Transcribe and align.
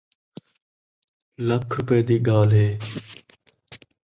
لکھ 1.47 1.73
روپئے 1.77 1.99
دی 2.07 2.17
ڳالھ 2.27 2.53
ہے 2.61 2.69